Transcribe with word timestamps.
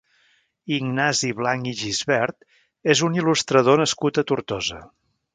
Ignasi 0.75 1.27
Blanch 1.41 1.67
i 1.71 1.73
Gisbert 1.81 2.47
és 2.93 3.03
un 3.09 3.19
il·lustrador 3.23 3.81
nascut 3.83 4.21
a 4.23 4.23
Tortosa. 4.33 4.81